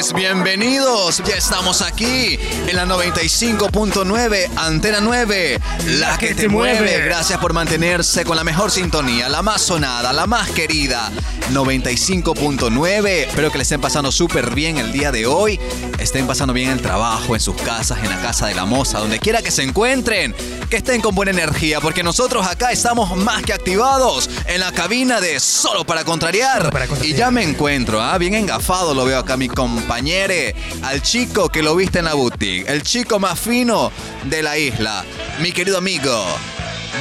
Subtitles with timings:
[0.00, 0.12] tardes.
[0.12, 1.22] Bienvenidos.
[1.26, 5.58] Ya estamos aquí en la 95.9, Antena 9,
[5.98, 7.04] la, que, te mueve.
[7.04, 11.10] Gracias por mantenerse con la mejor sintonía, la más sonada, la más querida.
[11.52, 13.08] 95.9.
[13.08, 15.58] Espero que le estén pasando súper bien el día de hoy.
[15.98, 19.18] Estén pasando bien el trabajo, en sus casas, en la casa de la moza, donde
[19.18, 20.34] quiera que se encuentren.
[20.70, 25.20] Que estén con buena energía, porque nosotros acá estamos más que activados en la cabina
[25.20, 26.70] de Solo para Contrariar.
[27.02, 28.16] Y ya me encuentro, ¿ah?
[28.18, 29.48] bien engafado lo veo acá mi
[29.90, 33.90] compañere, al chico que lo viste en la boutique, el chico más fino
[34.22, 35.04] de la isla,
[35.40, 36.24] mi querido amigo.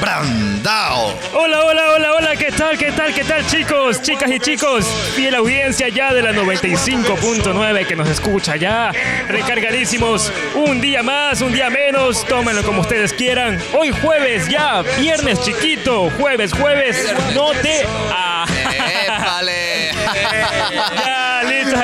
[0.02, 1.14] Brandao.
[1.34, 4.86] Hola, hola, hola, hola, ¿qué tal, qué tal, qué tal chicos, chicas y chicos?
[5.16, 8.92] Fiel audiencia ya de la 95.9 que nos escucha ya,
[9.28, 13.62] recargadísimos, un día más, un día menos, tómenlo como ustedes quieran.
[13.78, 17.86] Hoy jueves ya, viernes chiquito, jueves, jueves, no te...
[18.12, 18.48] Ah.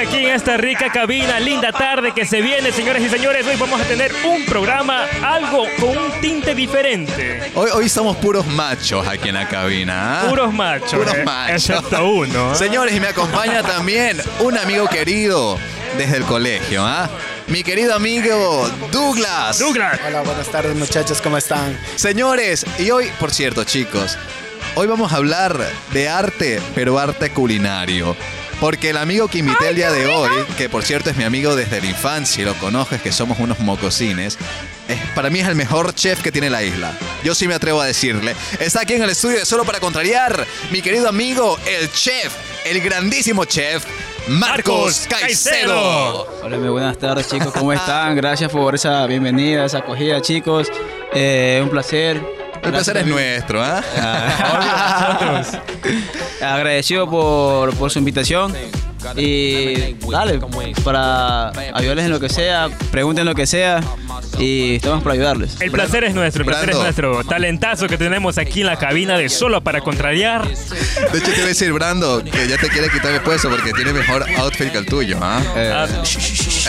[0.06, 3.47] Aquí en esta rica cabina, linda tarde que se viene, señoras y señores.
[3.47, 7.52] Hoy vamos a tener un programa, algo con un tinte diferente.
[7.56, 10.22] Hoy, hoy somos puros machos aquí en la cabina.
[10.22, 10.30] ¿ah?
[10.30, 10.94] Puros machos.
[10.94, 11.69] Puros eh, machos.
[11.72, 12.53] Excepto uno.
[12.53, 12.56] ¿eh?
[12.56, 15.57] Señores, y me acompaña también un amigo querido
[15.97, 17.09] desde el colegio, ¿ah?
[17.47, 19.57] Mi querido amigo Douglas.
[19.57, 20.00] Douglas.
[20.07, 21.80] Hola, buenas tardes muchachos, ¿cómo están?
[21.96, 24.19] Señores, y hoy, por cierto, chicos,
[24.75, 25.57] hoy vamos a hablar
[25.94, 28.16] de arte, pero arte culinario.
[28.60, 31.56] Porque el amigo que invité el día de hoy, que por cierto es mi amigo
[31.56, 34.38] desde la infancia y lo conozco, es que somos unos mocosines,
[34.88, 36.98] es, para mí es el mejor chef que tiene la isla.
[37.24, 38.36] Yo sí me atrevo a decirle.
[38.60, 42.34] Está aquí en el estudio de Solo para Contrariar, mi querido amigo, el chef,
[42.66, 43.84] el grandísimo chef,
[44.28, 46.28] Marcos Caicedo.
[46.42, 48.16] Hola, muy buenas tardes chicos, ¿cómo están?
[48.16, 50.72] Gracias por esa bienvenida, esa acogida chicos.
[51.14, 52.44] Eh, un placer.
[52.66, 53.81] El placer es nuestro, ¿ah?
[56.42, 58.53] Agradecido por, por su invitación.
[59.16, 60.40] Y dale,
[60.84, 63.81] para ayudarles en lo que sea, pregunten lo que sea
[64.40, 65.59] y estamos para ayudarles.
[65.59, 67.24] El placer es nuestro, el placer es nuestro.
[67.24, 70.48] Talentazo que tenemos aquí en la cabina de Solo para Contrariar.
[70.48, 73.72] De hecho, te iba a decir, Brando, que ya te quiere quitar el puesto porque
[73.74, 75.42] tiene mejor outfit que el tuyo, ¿ah?
[75.56, 75.88] Ah,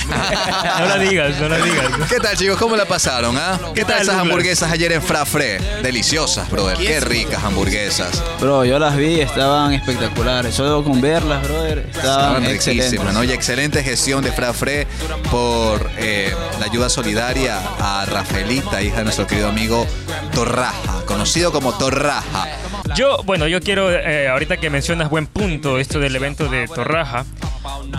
[0.81, 1.87] no la digas, no digas.
[2.09, 2.57] ¿Qué tal, chicos?
[2.59, 3.59] ¿Cómo la pasaron, ah?
[3.75, 5.59] ¿Qué tal esas hamburguesas ayer en Frafre?
[5.83, 6.77] Deliciosas, brother.
[6.79, 8.23] Qué ricas hamburguesas.
[8.41, 10.55] Bro, yo las vi, estaban espectaculares.
[10.55, 12.91] Solo con verlas, brother, estaban Estaban excelentes.
[12.91, 13.25] riquísimas, ¿no?
[13.25, 14.87] Y excelente gestión de Frafre
[15.31, 19.87] por eh, la ayuda solidaria a Rafaelita, hija de nuestro querido amigo
[20.35, 22.49] Torraja, conocido como Torraja.
[22.97, 27.27] Yo, bueno, yo quiero, eh, ahorita que mencionas buen punto, esto del evento de Torraja.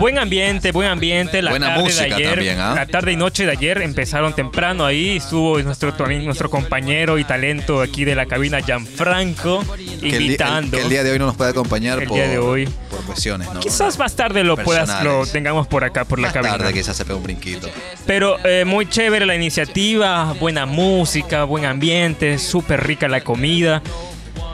[0.00, 1.40] Buen ambiente, buen ambiente.
[1.40, 2.74] La Buena tarde música de ayer, también, ¿ah?
[2.74, 5.18] La tarde y noche de ayer empezaron temprano ahí.
[5.18, 10.22] Estuvo nuestro, nuestro compañero y talento aquí de la cabina, Gianfranco, Que el, di- el-
[10.22, 10.76] invitando.
[10.76, 12.68] que el día de hoy no nos puede acompañar El por, día de hoy.
[13.08, 13.60] Por cuestiones, ¿no?
[13.60, 16.56] Quizás más tarde lo puedas, lo tengamos por acá, por la Más cabina.
[16.58, 17.68] tarde quizás se pega un brinquito.
[18.06, 23.82] Pero eh, muy chévere la iniciativa, buena música, buen ambiente, súper rica la comida.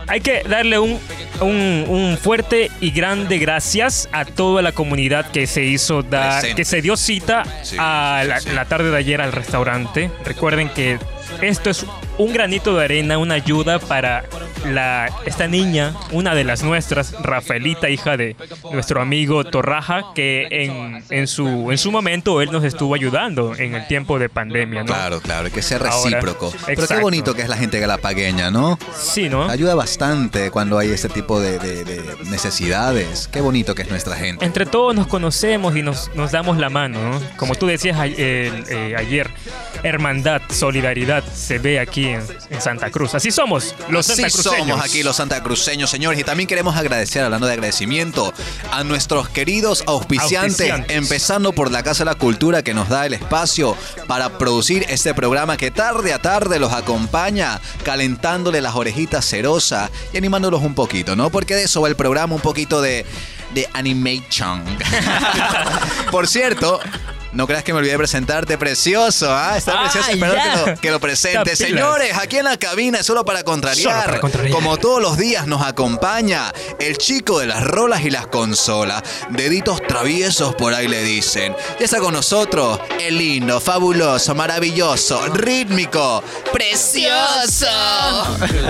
[0.07, 0.99] Hay que darle un,
[1.41, 6.65] un- un fuerte y grande gracias a toda la comunidad que se hizo dar, que
[6.67, 8.55] se dio cita Sí, a la, sí, sí.
[8.55, 10.11] la tarde de ayer al restaurante.
[10.27, 10.99] Recuerden que
[11.43, 11.87] esto es
[12.19, 14.25] un granito de arena, una ayuda para
[14.67, 18.37] la, esta niña, una de las nuestras, Rafaelita, hija de
[18.73, 23.75] nuestro amigo Torraja, que en, en, su, en su momento él nos estuvo ayudando en
[23.75, 24.87] el tiempo de pandemia, ¿no?
[24.87, 26.53] Claro, claro, que Ahora, recíproco.
[26.67, 28.79] Pero qué bonito que es la gente galapagueña, ¿no?
[28.97, 29.49] Sí, ¿no?
[29.51, 33.29] Ayuda bastante cuando hay este tipo de, de- de necesidades.
[33.33, 34.45] Qué bonito que es nuestra gente.
[34.45, 37.21] Entre todos nos conocemos y nos, nos damos la mano, ¿no?
[37.37, 39.29] Como tú decías a- eh, ayer,
[39.83, 43.15] hermandad, solidaridad se ve aquí en, en Santa Cruz.
[43.15, 44.69] Así somos, los Así santacruceños.
[44.69, 46.19] somos aquí los santacruceños, señores.
[46.21, 48.33] Y también queremos agradecer, hablando de agradecimiento,
[48.71, 50.97] a nuestros queridos auspiciantes, Auspiciantes.
[50.97, 53.77] empezando por la Casa de la Cultura que nos da el espacio
[54.07, 60.17] para producir este programa que tarde a tarde los acompaña, calentándole las orejitas cerosas y
[60.17, 61.31] animándolos un poquito, ¿no?
[61.31, 63.05] Porque de eso va el programa, un poquito de,
[63.55, 64.63] de animation.
[66.11, 66.81] por cierto.
[67.35, 69.57] No creas que me olvidé de presentarte, precioso, ¿ah?
[69.59, 70.43] Está Ah, precioso, espero ya.
[70.65, 71.57] que lo, que lo presente.
[71.57, 73.93] Señores, aquí en la cabina es solo para contrariar.
[73.93, 74.53] Solo para contrariar.
[74.55, 79.03] Como todos los días nos acompaña el chico de las rolas y las consolas.
[79.31, 81.57] Deditos traviesos por ahí le dicen.
[81.81, 86.23] Ya está con nosotros el lindo, fabuloso, maravilloso, rítmico,
[86.53, 87.67] precioso.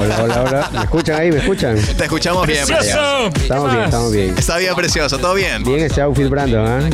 [0.00, 0.70] Hola, hola, hola.
[0.72, 1.30] ¿Me escuchan ahí?
[1.30, 1.76] ¿Me escuchan?
[1.96, 3.30] Te escuchamos bien, precioso.
[3.30, 3.30] ¡Precioso!
[3.34, 4.38] ¿Qué Estamos bien, estamos bien.
[4.38, 5.62] Está bien, precioso, ¿todo bien?
[5.64, 6.88] Bien ese outfit, Brandon, ¿ah?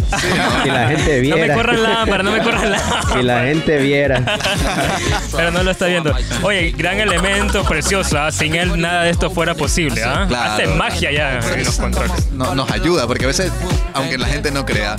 [0.65, 1.60] Que la gente No viera.
[1.61, 3.01] Corran lámpara, no me corran lámpara.
[3.15, 4.23] Si la gente viera.
[5.37, 6.15] Pero no lo está viendo.
[6.43, 8.19] Oye, gran elemento precioso.
[8.19, 8.31] ¿ah?
[8.31, 10.03] Sin él nada de esto fuera posible.
[10.05, 10.27] ¿ah?
[10.29, 10.53] Claro.
[10.53, 12.31] Hace magia ya en los controles.
[12.33, 13.53] No- nos ayuda, porque a veces,
[13.95, 14.97] aunque la gente no crea,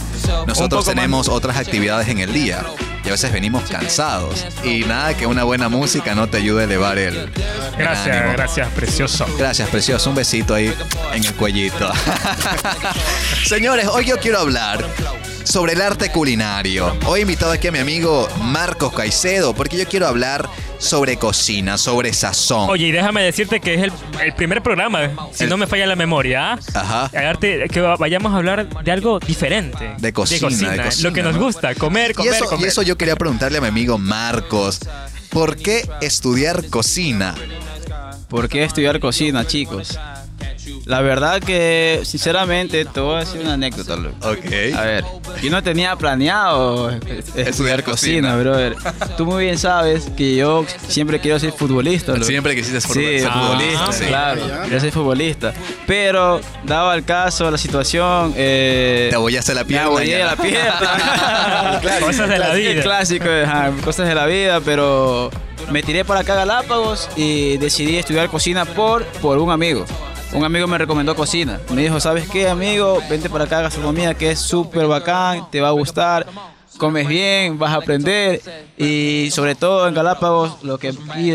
[0.48, 2.62] nosotros tenemos otras actividades en el día
[3.04, 4.46] y a veces venimos cansados.
[4.64, 7.16] Y nada que una buena música no te ayude a elevar el.
[7.18, 7.30] el
[7.78, 8.34] Gracias, ánimo.
[8.34, 9.26] gracias, precioso.
[9.38, 10.10] Gracias, precioso.
[10.10, 10.74] Un besito ahí
[11.14, 11.92] en el cuellito.
[13.46, 14.86] Señores, hoy yo quiero hablar
[15.44, 16.96] sobre el arte culinario.
[17.06, 20.48] Hoy he invitado aquí a mi amigo Marcos Caicedo porque yo quiero hablar
[20.78, 22.70] sobre cocina, sobre sazón.
[22.70, 23.92] Oye, y déjame decirte que es el,
[24.24, 26.60] el primer programa, si El- no me falla la memoria, ¿ah?
[26.74, 27.10] Ajá.
[27.14, 29.96] El arte- que vayamos a hablar de algo diferente.
[30.00, 31.42] De cocina, de cocina, Lo que nos ¿no?
[31.44, 32.66] gusta, comer, Y comer, eso, comer.
[32.66, 34.80] y eso yo quería preguntarle a mi amigo Marcos.
[35.30, 37.36] ¿Por qué estudiar cocina?
[38.28, 39.98] ¿Por qué estudiar cocina, chicos?
[40.86, 44.16] La verdad que, sinceramente, te voy a decir una anécdota, loco.
[44.30, 44.76] Ok.
[44.76, 45.04] A ver,
[45.42, 48.30] yo no tenía planeado es- es- estudiar cocina.
[48.32, 48.76] cocina, brother.
[49.18, 52.22] Tú muy bien sabes que yo siempre quiero ser futbolista.
[52.24, 53.86] Siempre quisiste ser Sí, ser futbolista.
[53.88, 54.06] Ah, sí.
[54.06, 55.54] claro, quiero ser futbolista.
[55.88, 58.34] Pero, dado el caso, la situación...
[58.38, 59.88] Eh, Te abollaste la me pierna.
[59.88, 60.26] abollé ya.
[60.26, 61.82] la pierna.
[62.00, 62.82] Cosas de la vida.
[62.82, 65.30] clásico, ajá, cosas de la vida, pero
[65.72, 69.86] me tiré para acá a Galápagos y decidí estudiar cocina por, por un amigo.
[70.34, 71.60] Un amigo me recomendó cocina.
[71.74, 73.00] Me dijo, ¿sabes qué, amigo?
[73.10, 76.26] Vente para acá a gastronomía, que es súper bacán, te va a gustar,
[76.78, 78.42] comes bien, vas a aprender.
[78.78, 80.94] Y sobre todo en Galápagos, lo que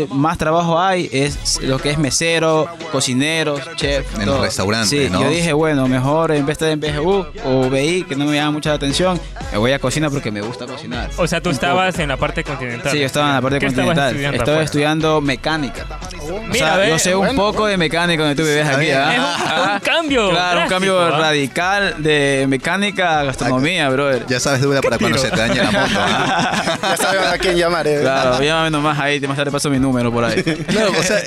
[0.09, 4.17] más trabajo hay es lo que es mesero, cocinero, chef.
[4.19, 5.21] En los restaurantes, Sí, ¿no?
[5.21, 8.51] yo dije, bueno, mejor en vez de en BGU o BI, que no me llama
[8.51, 9.21] mucha atención,
[9.51, 11.11] me voy a cocina porque me gusta cocinar.
[11.17, 12.91] O sea, tú estabas en la parte continental.
[12.91, 14.09] Sí, yo estaba en la parte ¿Qué estabas continental.
[14.15, 14.65] estudiando Estaba afuera?
[14.65, 15.85] estudiando mecánica.
[16.29, 17.35] O Mira, sea, ve, yo sé un bueno.
[17.41, 18.89] poco de mecánica donde tú vives aquí.
[18.91, 19.13] ¿ah?
[19.13, 21.11] Es un- un cambio Claro, un cambio ¿ah?
[21.19, 24.25] radical de mecánica a gastronomía, brother.
[24.27, 25.93] Ya sabes dura para cuando se te dañe la moto.
[25.97, 26.77] ¿ah?
[26.81, 27.87] Ya saben a quién llamar.
[27.87, 27.99] ¿eh?
[28.01, 30.43] Claro, llámame nomás ahí, más tarde paso mi número por ahí.
[30.67, 31.17] Claro, o sea,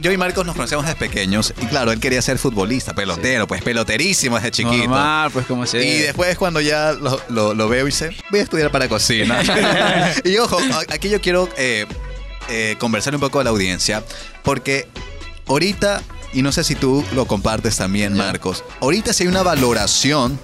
[0.00, 3.62] yo y Marcos nos conocemos desde pequeños y claro, él quería ser futbolista, pelotero, pues
[3.62, 4.76] peloterísimo desde chiquito.
[4.88, 8.40] Normal, pues como se Y después cuando ya lo, lo- lo veo y dice, voy
[8.40, 9.38] a estudiar para cocina.
[10.24, 10.58] y ojo,
[10.92, 11.86] aquí yo quiero eh,
[12.48, 14.04] eh, conversar un poco con la audiencia,
[14.42, 14.86] porque
[15.46, 16.02] ahorita,
[16.32, 20.38] y no sé si tú lo compartes también, Marcos, ahorita sí hay una valoración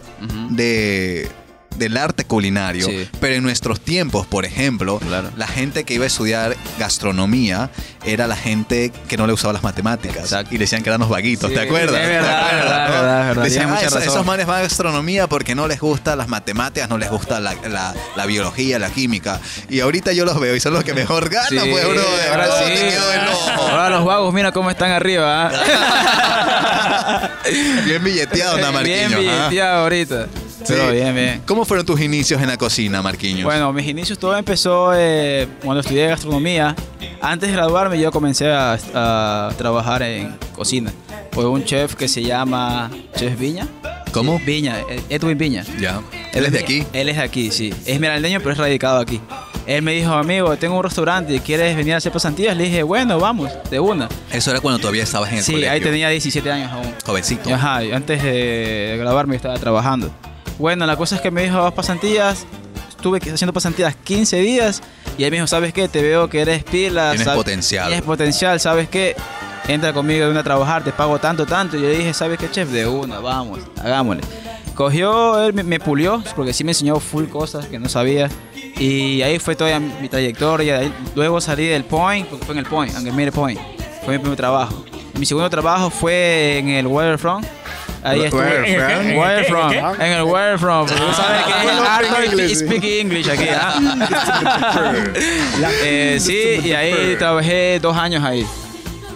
[0.51, 1.31] de
[1.77, 3.09] del arte culinario, Sí.
[3.21, 5.31] pero en nuestros tiempos, por ejemplo, Claro.
[5.37, 7.71] la gente que iba a estudiar gastronomía
[8.05, 10.55] era la gente que no le usaba las matemáticas Exacto.
[10.55, 12.01] y le decían que eran unos vaguitos, Sí, ¿te acuerdas?
[12.01, 12.93] es ¿Te verdad, acuerdas, verdad, no?
[12.95, 13.43] verdad, verdad.
[13.45, 14.09] Decían, "Ah, mucha esos, razón".
[14.13, 17.55] esos manes van a gastronomía porque no les gusta las matemáticas, no les gusta la,
[17.69, 19.41] la- la biología, la química.
[19.69, 22.01] Y ahorita yo los veo y son los que mejor ganan, Sí, pues, bro.
[22.31, 22.75] ahora No, sí.
[23.71, 25.51] Ahora los vagos, mira cómo están arriba.
[25.53, 27.31] ¿ah?
[27.85, 29.09] Bien billeteado, ¿no, Marquinhos?
[29.09, 29.19] Bien ah?
[29.49, 30.27] billeteado ahorita.
[30.67, 30.95] Pero Sí.
[30.97, 31.43] bien, bien.
[31.47, 33.45] ¿Cómo fueron tus inicios en la cocina, Marquinhos?
[33.45, 36.75] Bueno, mis inicios todo empezó eh, cuando estudié gastronomía.
[37.21, 40.93] Antes de graduarme yo comencé a, a trabajar en cocina.
[41.33, 43.67] Fue un chef que se llama Chef Viña.
[44.13, 44.39] ¿Cómo?
[44.39, 45.65] Sí, Viña, eh, Edwin Viña.
[45.79, 46.01] Ya.
[46.33, 46.85] ¿Él es de aquí?
[46.93, 47.69] Él es de aquí, sí.
[47.83, 49.21] Es esmeraldeño, pero es radicado aquí.
[49.67, 52.57] Él me dijo, amigo, tengo un restaurante, ¿quieres venir a hacer pasantías?
[52.57, 54.09] Le dije, bueno, vamos, de una.
[54.33, 55.73] Eso era cuando todavía estabas en el Sí, colegio.
[55.73, 56.93] ahí tenía 17 años aún.
[57.07, 57.55] Jovencito.
[57.55, 60.11] Ajá, antes de grabarme estaba trabajando.
[60.61, 62.47] Bueno, la cosa es que me dijo, "Vas pasantías.
[62.91, 64.83] Estuve haciendo pasantías 15 días
[65.17, 65.89] y él me dijo, ¿sabes qué?
[65.89, 67.13] Te veo que eres pila.
[67.13, 67.87] Tienes potencial.
[67.87, 69.17] Tienes potencial, ¿sabes qué?
[69.69, 71.79] Entra conmigo de una a trabajar, te pago tanto, tanto.
[71.79, 72.69] Y yo dije, ¿sabes qué, chef?
[72.69, 74.23] De una, vamos, hagámosle.
[74.75, 78.29] Cogió, él me, me pulió, porque sí me enseñó full cosas que no sabía.
[78.79, 80.93] Y ahí fue toda mi trayectoria.
[81.15, 83.59] Luego salí del Point, porque fue en el Point, en el Mire Point.
[84.05, 84.85] Fue mi primer trabajo.
[85.19, 87.47] Mi segundo trabajo fue en el Waterfront.
[88.03, 88.21] Ahí.
[88.21, 89.17] ¿En el qué?
[89.19, 89.75] Waterfront.
[90.01, 90.89] ¿En el Waterfront.
[90.91, 92.57] porque Tú sabes que es no hard speak to English.
[92.59, 95.05] speak English aquí, ¿ah?
[95.83, 98.47] Eh, sí, y ahí trabajé dos años ahí.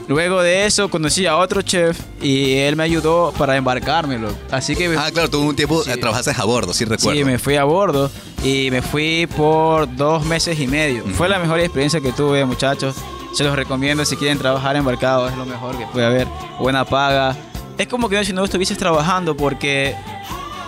[0.06, 4.28] Luego de eso conocí a otro chef y él me ayudó para embarcármelo.
[4.50, 5.90] Así que Ah, claro, tuvo un tiempo, Sí.
[5.92, 7.18] eh, trabajaste a bordo, sí recuerdo.
[7.18, 8.10] sí, me fui a bordo
[8.42, 11.04] y me fui por dos meses y medio.
[11.14, 12.94] Fue la mejor experiencia que tuve, muchachos.
[13.32, 16.28] Se los recomiendo si quieren trabajar embarcado, es lo mejor que puede haber.
[16.60, 17.34] Buena paga.
[17.78, 19.94] Es como que si no estuvieses trabajando porque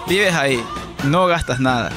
[0.08, 0.62] vives ahí,
[1.04, 1.90] no gastas nada.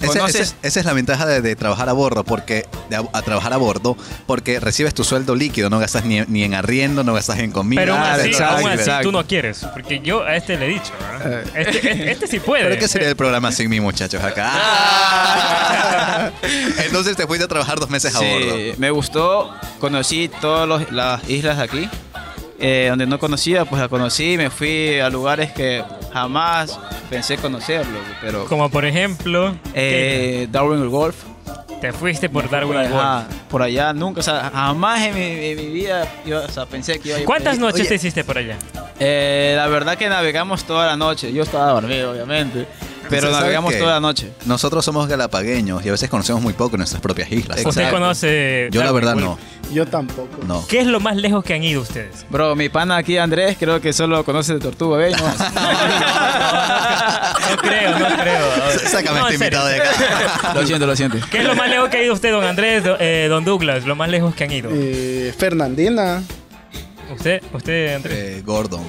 [0.00, 3.20] Ese- ese- esa es la ventaja de, de trabajar a bordo, porque de a, a
[3.20, 7.12] trabajar a bordo, porque recibes tu sueldo líquido, no gastas ni, ni en arriendo, no
[7.12, 7.82] gastas en comida.
[7.82, 8.56] Pero aún nada, así, exacto.
[8.56, 9.02] aún así exacto.
[9.08, 9.58] tú no quieres.
[9.74, 10.90] Porque yo a este le he dicho.
[11.02, 11.18] ¿ah?
[11.54, 12.64] Este, este- este sí puede.
[12.64, 14.22] Pero ¿qué sería el programa sin mí, muchachos?
[14.24, 14.50] Acá.
[14.54, 16.30] Ah.
[16.86, 18.54] Entonces te fuiste a trabajar dos meses a bordo.
[18.56, 21.90] Sí, me gustó, conocí todas las islas de aquí.
[22.66, 26.80] Eh, donde no conocía, pues la conocí, me fui a lugares que jamás
[27.10, 31.14] pensé conocerlo, pero Como por ejemplo, eh, Darwin Golf.
[31.82, 35.56] te fuiste por Darwin por, allá, por allá nunca, o sea, jamás en mi, en
[35.58, 37.26] mi vida yo, o sea, pensé que iba a ir.
[37.26, 37.88] ¿Cuántas noches Oye.
[37.90, 38.56] te hiciste por allá?
[38.98, 41.34] Eh, la verdad que navegamos toda la noche.
[41.34, 42.66] Yo estaba dormido, obviamente.
[43.10, 44.30] Pero ¿Sabes navegamos toda la noche.
[44.46, 47.58] Nosotros somos galapagueños y a veces conocemos muy poco nuestras propias islas.
[47.58, 47.68] Exacto.
[47.70, 49.24] ¿Usted conoce Yo la Darwin verdad Wolf?
[49.24, 50.28] no, Yo tampoco.
[50.46, 50.66] no.
[50.66, 52.24] ¿Qué es lo más lejos que han ido ustedes?
[52.30, 55.12] Bro, mi pana aquí, Andrés, creo que solo conoce de Tortuga Bay.
[55.18, 55.18] ¿no?
[57.50, 58.78] No creo, no creo.
[58.90, 59.58] Sácame No, este en serio.
[59.60, 60.54] invitado de acá.
[60.54, 61.18] lo siento, lo siento.
[61.30, 63.84] ¿Qué es lo más lejos que ha ido usted, don Andrés, do- eh, don Douglas?
[63.84, 64.70] Lo más lejos que han ido.
[64.72, 66.22] Eh, Fernandina.
[67.14, 68.16] ¿Usted, usted Andrés?
[68.38, 68.88] Eh, Gordon, Go-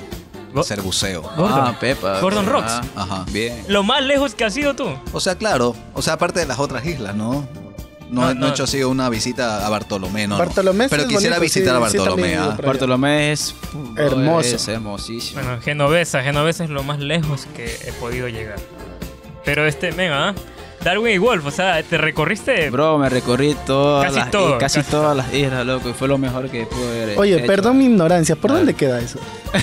[0.61, 1.21] hacer buceo.
[1.21, 1.59] Gordon.
[1.65, 2.19] Ah, Pepa.
[2.21, 2.71] Gordon Rocks.
[2.71, 3.25] Ah, Ajá.
[3.31, 3.63] bien.
[3.67, 4.87] Lo más lejos que has ido tú.
[5.13, 7.47] O sea, claro, o sea, aparte de las otras islas, ¿no?
[8.09, 8.47] No, No, no, no.
[8.47, 10.35] he hecho así una visita a Bartolomé, no.
[10.35, 10.39] no.
[10.39, 12.35] Bartolomé sí Pero es quisiera bonito, visitar sí, a Bartolomé.
[12.37, 12.57] ah.
[12.63, 13.55] Bartolomé es
[13.97, 14.55] Hermoso.
[14.55, 15.41] Es hermosísimo.
[15.41, 16.21] Bueno, Genovesa.
[16.21, 18.59] Genovesa es lo más lejos que he podido llegar.
[19.43, 20.35] Pero este, venga, ¿ah?
[20.85, 22.69] Darwin y Wolf, o sea, te recorriste.
[22.69, 25.93] Bro, me recorrí todas Casi las, todo, i- casi, casi todas las islas, loco, y
[25.93, 27.47] fue lo mejor que pude haber Oye, hecho.
[27.47, 28.35] perdón mi ignorancia.
[28.35, 29.19] ¿Por dónde queda eso?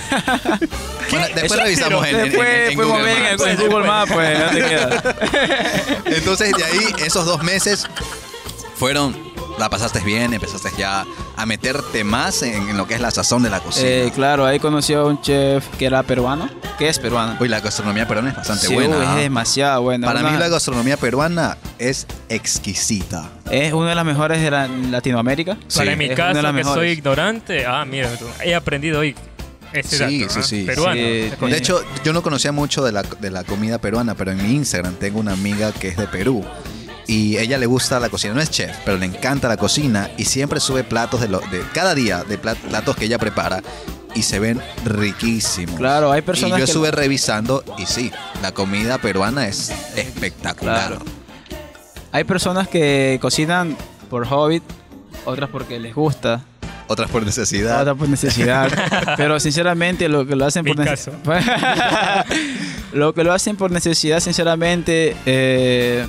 [1.11, 3.47] Bueno, después Eso- revisamos en, en- Después en- en fuimos Google bien en, Maps.
[3.47, 5.03] en Google Maps, pues, ¿dónde queda?
[6.07, 7.87] Entonces, de ahí, esos dos meses
[8.77, 9.32] fueron.
[9.59, 11.05] La pasaste bien, empezaste ya
[11.37, 13.87] a meterte más en, en lo que es la sazón de la cocina.
[13.89, 17.37] Eh, claro, ahí conocí a un chef que era peruano, que es peruano.
[17.39, 18.97] Uy, la gastronomía peruana es bastante Sí, buena.
[18.97, 19.15] uy, ¿ah?
[19.17, 20.07] es demasiado buena.
[20.07, 23.31] Para Una- mí la gastronomía peruana es exquisita.
[23.51, 25.57] es una de las mejores de la- Latinoamérica.
[25.75, 26.75] Para Sí, mi es una caso, de las que mejores.
[26.83, 28.09] soy ignorante, ah, mira,
[28.45, 29.15] he aprendido hoy
[29.73, 30.35] este Sí, dato.
[30.35, 30.43] sí, ¿ah?
[30.43, 30.65] sí.
[30.65, 30.95] Peruano.
[30.95, 31.01] Sí.
[31.01, 34.43] de De hecho, yo no conocía mucho de la, de la comida peruana, pero en
[34.43, 36.45] mi Instagram tengo una amiga que es de Perú.
[37.13, 40.25] Y ella le gusta la cocina, no es chef, pero le encanta la cocina y
[40.25, 43.63] siempre sube platos de, lo, de cada día, de plat- platos que ella prepara
[44.15, 45.77] y se ven riquísimos.
[45.79, 50.89] Claro, hay personas Y yo que- estuve revisando y sí, la comida peruana es espectacular.
[50.89, 51.05] Claro.
[52.13, 53.77] Hay personas que cocinan
[54.09, 54.63] por hobby,
[55.27, 56.41] otras porque les gusta,
[56.89, 57.83] Otras por necesidad.
[57.83, 58.71] otras por necesidad.
[59.19, 62.25] Pero sinceramente lo que lo hacen por necesidad.
[62.95, 66.07] lo que lo hacen por necesidad, sinceramente, eh,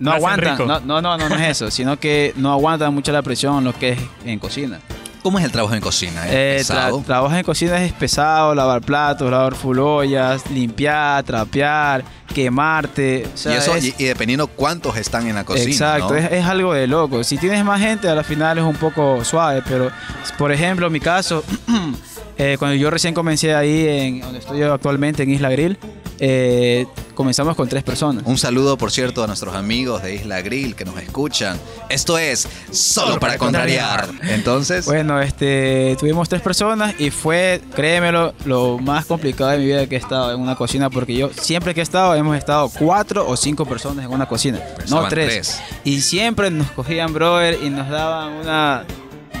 [0.00, 0.58] no aguantan.
[0.66, 3.72] No, no, no, no, no es eso, sino que no aguantan mucho la presión lo
[3.72, 4.80] que es en cocina.
[5.22, 6.26] ¿Cómo es el trabajo en cocina?
[6.26, 7.02] ¿Es Eh, tra- pesado?
[7.06, 12.02] trabajar en cocina es pesado, lavar platos, lavar full ollas, limpiar, trapear,
[12.34, 13.26] quemarte.
[13.32, 15.70] o sea, y, eso, es- y, y dependiendo cuántos están en la cocina.
[15.70, 16.16] Exacto, ¿no?
[16.16, 17.22] es, es algo de loco.
[17.22, 19.90] Si tienes más gente, al final es un poco suave, pero
[20.38, 21.44] por ejemplo, en mi caso,
[22.38, 25.78] eh, cuando yo recién comencé ahí, en donde estoy actualmente, en Isla Grill,
[26.18, 26.86] eh,
[27.20, 28.24] comenzamos con tres personas.
[28.24, 31.60] Un saludo, por cierto, a nuestros amigos de Isla Grill que nos escuchan.
[31.90, 34.08] Esto es Solo, para, contrariar.
[34.22, 39.86] Entonces, Bueno, este, tuvimos tres personas y fue, créemelo, lo más complicado de mi vida
[39.86, 43.28] que he estado en una cocina, porque yo siempre que he estado, hemos estado cuatro
[43.28, 44.58] o cinco personas en una cocina,
[44.88, 45.26] no tres.
[45.28, 45.60] tres.
[45.84, 48.84] Y siempre nos cogían, brother, y nos daban una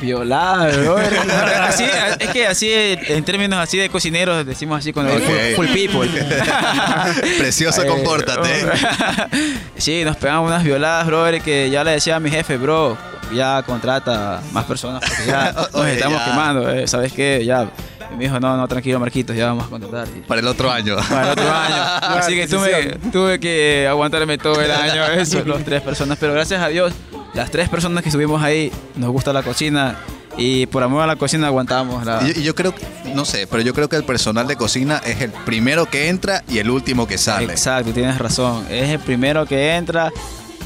[0.00, 0.68] violada,
[1.68, 1.84] así,
[2.18, 5.22] es que así, en términos así de cocineros, decimos así con el Ok.
[5.56, 6.10] full, full people.
[7.38, 8.48] precioso, Eh, compórtate.
[9.76, 12.96] sí, nos pegaban unas violadas, brother, que ya le decía a mi jefe, bro,
[13.34, 16.24] ya contrata más personas porque ya nos Oye, estamos ya.
[16.24, 17.44] quemando, eh, ¿sabes qué?
[17.44, 17.68] Ya.
[18.12, 20.08] Y me dijo, no, no, tranquilo, Marquitos, ya vamos a contratar.
[20.26, 20.96] Para el otro año.
[21.08, 22.16] Para el otro año.
[22.18, 26.18] Así que tuve, tuve que aguantarme todo el año, eso, los tres personas.
[26.20, 26.92] Pero gracias a Dios,
[27.34, 29.96] las tres personas que estuvimos ahí, nos gusta la cocina
[30.36, 32.20] y por amor a la cocina aguantamos la...
[32.34, 32.72] Y yo, creo,
[33.14, 36.42] no sé, pero yo creo que el personal de cocina es el primero que entra
[36.48, 37.52] y el último que sale.
[37.52, 38.64] Exacto, tienes razón.
[38.70, 40.12] Es el primero que entra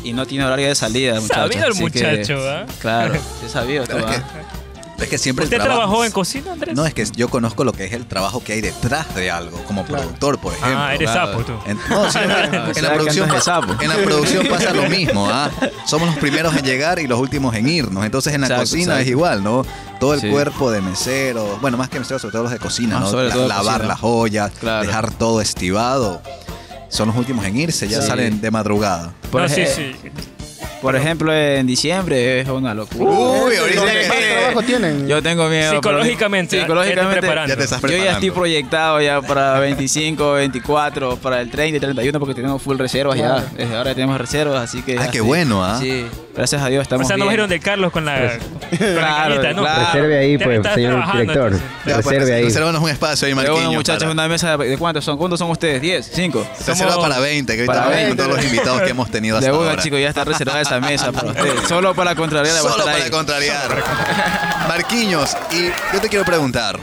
[0.03, 1.37] y no tiene horario de salida, muchachos.
[1.55, 2.67] Sabido el Así que- muchacho, ¿ah?
[2.81, 4.64] Claro, sí sabido tú, que.
[4.99, 6.75] Es que siempre el ¿Usted trabajo- trabajó en cocina, Andrés?
[6.75, 9.63] No, es que yo conozco lo que es el trabajo que hay detrás de algo,
[9.65, 10.79] como productor, por ejemplo.
[10.79, 11.33] ah, eres claro.
[11.33, 11.53] sapo tú.
[11.71, 13.83] En, no, sí, en la- Ah, en, la ¿sabes producción sapo?
[13.83, 15.51] en la producción pasa lo mismo, ¿ah?
[15.87, 18.05] Somos los primeros en llegar y los últimos en irnos.
[18.05, 19.03] Entonces en la Exacto, cocina exacto.
[19.03, 19.67] es igual, ¿no?
[20.01, 20.31] Todo el Sí.
[20.31, 23.11] cuerpo de mesero, bueno, más que meseros, sobre todo los de cocina, Ah, ¿no?
[23.11, 23.89] sobre La- todo lavar cocina.
[23.89, 24.87] las ollas, Claro.
[24.87, 26.23] dejar todo estivado.
[26.89, 28.07] Son los últimos en irse, ya Sí.
[28.07, 29.13] salen de madrugada.
[29.33, 29.97] Por, no, sí, sí.
[30.85, 33.11] Por ejemplo, en diciembre es una locura.
[33.11, 35.09] Uy, ahorita ¿Dónde que- más trabajo tienen?
[35.09, 35.73] Yo tengo miedo.
[35.73, 36.83] Psicológicamente, pero-.
[36.85, 37.27] Psicológicamente.
[37.49, 41.81] Ya te estás Yo ya estoy proyectado ya para 25, 24, para el 30 y
[41.81, 43.45] 31 porque tenemos full reservas ya.
[43.57, 44.99] Desde ahora ya tenemos reservas, así que...
[44.99, 45.25] Ah, qué sí.
[45.25, 45.79] bueno, ¿ah?
[45.81, 47.29] Sí, gracias a Dios O estamos sea, no bien.
[47.37, 49.63] bajaron de Carlos con la, con la Claro, cañita, ¿no?
[49.63, 49.87] claro.
[49.87, 51.53] Reserve ahí, pues, señor director.
[51.85, 52.45] pues, Reserve ahí.
[52.45, 55.83] reservanos un espacio ahí, bueno, muchachos, para- una mesa de cuántos son, ¿cuántos son ustedes?
[55.83, 56.13] ¿10?
[56.33, 56.45] ¿5?
[56.67, 58.23] Reserva Somos- para 20, que ahorita para vamos con 20.
[58.23, 59.83] todos los invitados que hemos tenido hasta De una, ahora.
[59.83, 61.69] chicos, ya está reservada esa mesa para ustedes.
[61.69, 63.11] Solo para contrariar Solo para ahí.
[63.11, 63.85] contrariar.
[64.69, 66.79] Marquiños, y yo te quiero preguntar,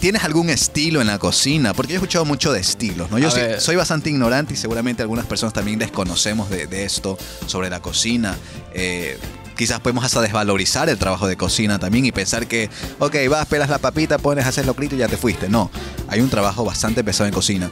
[0.00, 1.74] ¿Tienes algún estilo en la cocina?
[1.74, 3.18] Porque yo he escuchado mucho de estilos, ¿no?
[3.18, 7.82] Yo soy, bastante ignorante y seguramente algunas personas también desconocemos de, de esto, sobre la
[7.82, 8.34] cocina.
[8.72, 9.18] Eh,
[9.58, 13.68] quizás podemos hasta desvalorizar el trabajo de cocina también y pensar que, ok, vas, pelas
[13.68, 15.50] la papita, pones, haces lo y ya te fuiste.
[15.50, 15.70] No,
[16.08, 17.70] hay un trabajo bastante pesado en cocina.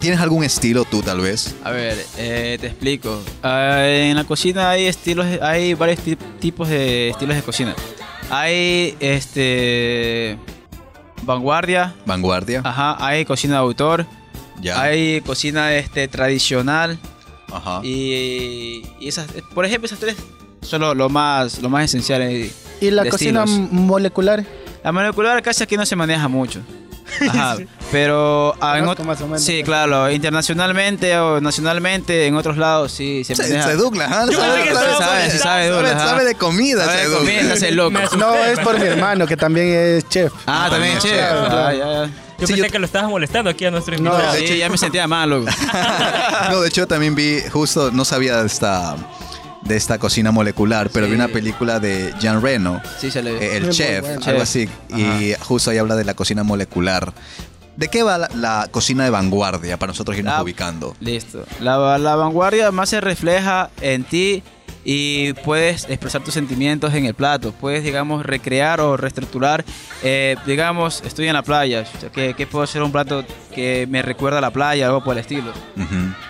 [0.00, 1.54] ¿Tienes algún estilo tú tal vez?
[1.62, 3.20] A ver, eh, te explico.
[3.42, 7.74] Ah, en la cocina hay estilos, hay varios ti- tipos de estilos de cocina.
[8.30, 10.38] Hay este
[11.22, 12.62] vanguardia, Vanguardia.
[12.64, 14.06] ajá, hay cocina de autor,
[14.62, 14.80] ya.
[14.80, 16.98] hay cocina este tradicional
[17.52, 17.80] Ajá.
[17.84, 20.16] y, y esas, por ejemplo, esas tres
[20.62, 22.22] son lo, lo más lo más esencial.
[22.80, 23.70] ¿Y la cocina estilos.
[23.70, 24.46] molecular?
[24.82, 26.60] La molecular casi aquí no se maneja mucho.
[27.28, 27.56] Ajá,
[27.92, 29.42] pero ah, en más o menos.
[29.42, 33.68] sí, claro, internacionalmente o nacionalmente en otros lados sí se Se, maneja.
[33.68, 34.26] se Douglas, ¿ah?
[34.30, 35.42] Yo pensé que sabe, estaba sabe, molestando.
[35.42, 36.06] sabe, Douglas, ajá.
[36.08, 37.34] sabe de comida, Sabe ese de Douglas.
[37.34, 37.98] comida, se hace loco.
[38.18, 38.88] No, es por mi man.
[38.88, 40.32] hermano, que también es chef.
[40.46, 41.20] Ah, Ah, también, también, che.
[41.20, 41.78] claro, Ah, claro.
[41.78, 42.04] ya, ya.
[42.40, 44.34] Yo Sí, pensé yo- que lo estabas molestando aquí a nuestro No, invitado.
[44.36, 45.50] Sí, ya me sentía mal, loco.
[46.50, 48.96] No, de hecho también vi, justo, no sabía de esta,
[49.62, 51.10] de esta cocina molecular, pero Sí.
[51.12, 54.20] vi una película de Jean Reno, Sí, se le eh, el chef, bueno.
[54.26, 54.42] algo Chef.
[54.42, 57.12] así, y justo ahí habla de la cocina molecular.
[57.76, 60.94] ¿De qué va la, la cocina de vanguardia para nosotros irnos La- ubicando?
[61.00, 61.44] Listo.
[61.60, 64.42] La, la vanguardia más se refleja en ti
[64.84, 67.52] y puedes expresar tus sentimientos en el plato.
[67.52, 69.64] Puedes, digamos, recrear o reestructurar.
[70.02, 71.84] eh, digamos, estoy en la playa.
[72.14, 74.86] ¿Qué, qué puedo hacer un plato que me recuerda a la playa?
[74.86, 75.52] Algo por el estilo.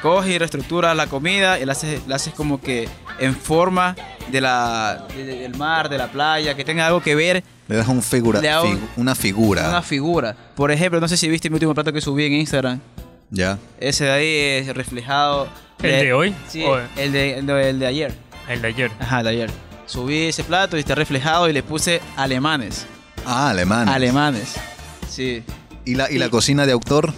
[0.03, 2.89] Coges y reestructuras la comida y la haces, la haces como que
[3.21, 3.95] en forma
[4.33, 7.77] de la, de- de- del mar, de la playa, que tenga algo que ver Le
[7.77, 10.37] das un figura, Le hago- figu- una figura, una figura.
[10.57, 12.81] Por ejemplo, no sé si viste mi último plato que subí en Instagram.
[13.31, 13.59] ¿ya?
[13.79, 15.47] Ese de ahí es reflejado.
[15.83, 16.35] ¿El de hoy?
[16.49, 18.15] Sí, ¿O el de, el de, el de ayer.
[18.49, 18.91] El de ayer.
[18.99, 19.51] Ajá, el de ayer.
[19.87, 22.87] Subí ese plato y está reflejado y le puse alemanes.
[23.27, 23.89] Ah, alemán.
[23.89, 24.55] Alemanes.
[25.09, 25.43] Sí.
[25.85, 27.13] ¿Y la, ¿Y la cocina de autor?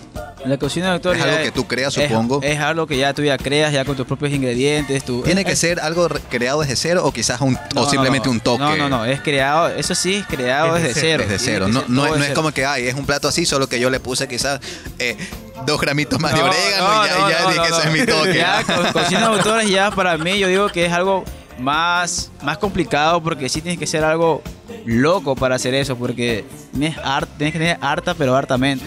[0.45, 2.41] La cocina de autor Es algo que tú creas, es- supongo.
[2.43, 5.05] Es, algo que ya tú ya creas ya con tus propios ingredientes.
[5.05, 7.83] Tu, ¿Tiene es- que es- ser algo re- creado desde cero o quizás un, no,
[7.83, 8.33] o simplemente no.
[8.33, 8.59] un toque?
[8.63, 9.05] No, no, no.
[9.05, 9.69] Es creado.
[9.69, 11.25] Eso sí, es creado Desde desde, cero.
[11.29, 11.69] Desde cero.
[11.69, 12.35] No, no, es cero.
[12.35, 14.61] como que, ay, es un plato así, solo que yo le puse quizás
[14.99, 15.17] eh,
[15.65, 17.63] dos gramitos más de No, orégano no, y ya, no, y ya no, dije no,
[17.65, 18.35] que ese es mi toque.
[18.39, 21.25] Ya, co- cocina de autores ya para mí yo digo que es algo
[21.61, 24.43] más, más complicado porque sí tienes que ser algo
[24.87, 26.97] loco para hacer eso porque tienes,
[27.39, 28.85] tienes que tener harta pero hartamente.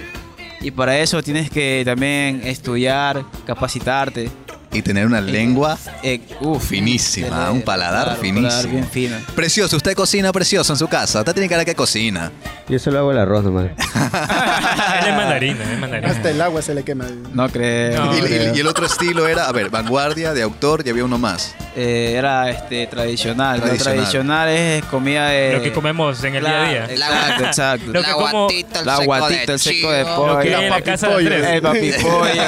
[0.65, 4.31] Y para eso tienes que también estudiar, capacitarte.
[4.73, 8.47] Y tener una lengua Eh, uf, Finísima, tener- un paladar claro, un finísimo.
[8.49, 9.15] paladar bien fino.
[9.35, 9.77] precioso.
[9.77, 11.19] Usted cocina precioso en su casa.
[11.19, 12.31] Usted tiene cara que cocina.
[12.67, 13.65] Yo solo hago el arroz nomás.
[13.75, 16.11] Él es mandarina, es mandarina.
[16.11, 17.05] Hasta el agua se le quema.
[17.31, 18.05] No creo.
[18.05, 21.55] No, y, el otro estilo era, a ver, vanguardia, de autor, y había uno más.
[21.75, 23.59] Eh, era este tradicional.
[23.59, 23.97] Lo Tradicional.
[23.97, 25.53] tradicional es comida de.
[25.57, 26.85] Lo que comemos en el día a día.
[26.85, 27.91] Exacto, exacto.
[27.91, 28.47] Lo que como
[28.83, 30.33] La guatita, el seco de pollo.
[30.33, 31.35] Lo que hay en la papi casa de pollo.
[31.35, 31.61] El
[32.01, 32.41] pollo.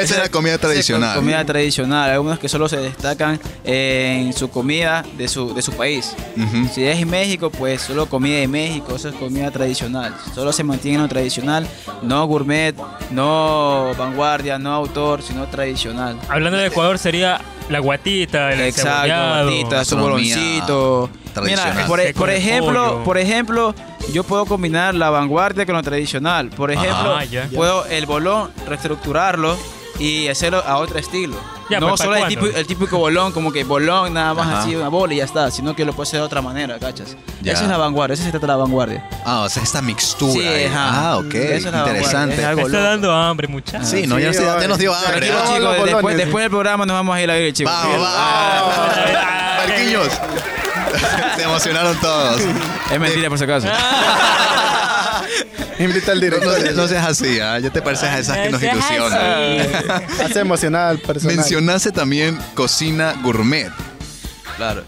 [0.00, 1.14] Esa era comida tradicional.
[1.14, 2.10] Comida tradicional.
[2.10, 6.16] Algunos que solo se destacan en su comida de su, de su país.
[6.74, 10.14] Si es en México, pues solo comida de México, eso es comida tradicional.
[10.34, 11.66] Solo se mantiene en lo tradicional,
[12.02, 12.74] no gourmet,
[13.10, 16.18] no vanguardia, no autor, sino tradicional.
[16.28, 21.10] Hablando de Ecuador sería la guatita, el Exacto, gordita, su boloncito.
[21.44, 23.74] Mira, por, e- por ejemplo, por ejemplo,
[24.12, 26.48] yo puedo combinar la vanguardia con lo tradicional.
[26.50, 27.48] Por ejemplo, Ah, ya.
[27.54, 29.56] puedo el bolón reestructurarlo
[29.98, 31.36] y hacerlo a otro estilo.
[31.70, 34.60] Ya, no pues, ¿para solo el, típico bolón, como que bolón nada más Ajá.
[34.62, 37.16] así, una bola y ya está, sino que lo puedo hacer de otra manera, ¿cachas?
[37.42, 37.52] Ya.
[37.52, 39.08] Esa es la vanguardia, esa se trata de la vanguardia.
[39.24, 40.32] Ah, o sea, esta mixtura.
[40.32, 40.70] Sí, ahí.
[40.74, 41.34] Ah, ok.
[41.34, 42.34] Es la vanguardia, Interesante.
[42.40, 43.88] es algo está dando hambre, muchachos.
[43.88, 45.30] Sí, no, ya, Sí, nos- ya nos dio hambre.
[45.86, 47.72] Después, después del programa nos vamos a ir a ir, chicos.
[47.72, 49.16] Vamos, Ah, vamos.
[49.16, 50.08] ah, Marquinhos.
[51.36, 52.40] Se emocionaron todos.
[52.90, 53.68] Es mentira, por si acaso.
[55.80, 56.60] Invita al director.
[56.62, 57.58] no- no seas así, ¿ah?
[57.58, 60.02] ya te pareces a esas que nos ilusionan.
[60.24, 61.36] Hace emocionar al personal.
[61.36, 63.70] Mencionaste también cocina gourmet.
[64.56, 64.84] Claro.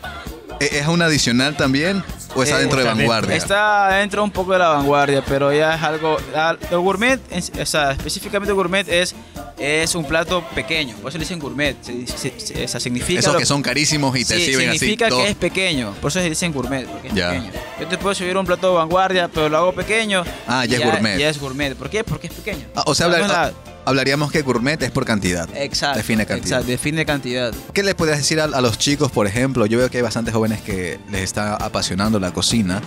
[0.61, 3.35] ¿E- ¿Es una adicional también o está Eh, dentro de vanguardia?
[3.37, 6.19] Está dentro un poco de la vanguardia, pero ya es algo.
[6.37, 9.15] ah, El gourmet, en- o sea, específicamente gourmet es,
[9.63, 10.97] es un plato pequeño.
[10.97, 11.77] Por eso le dicen gourmet.
[11.83, 13.21] Se- se- se- significa.
[13.21, 14.79] Esos lo- que son carísimos y te Sí, sirven así.
[14.81, 15.93] significa que es pequeño.
[16.01, 17.31] Por eso se dicen gourmet, porque es Ya.
[17.31, 17.53] pequeño.
[17.81, 20.25] Yo te puedo subir un plato de vanguardia, pero lo hago pequeño.
[20.47, 21.19] Ah, y ya es gourmet.
[21.19, 21.75] Ya es gourmet.
[21.77, 22.03] ¿Por qué?
[22.05, 22.65] Porque es pequeño.
[22.75, 23.53] Ah, o sea, No, hablar- la-
[23.85, 25.49] hablaríamos que gourmet es por cantidad.
[25.57, 25.99] Exacto.
[25.99, 26.47] Define cantidad.
[26.61, 27.53] Exacto, define cantidad.
[27.73, 29.67] ¿Qué le podrías decir a, a los chicos, por ejemplo?
[29.67, 32.81] Yo veo que hay bastantes jóvenes que les está apasionando la cocina.